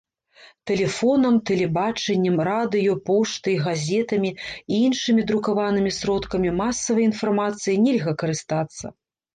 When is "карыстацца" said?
8.25-8.85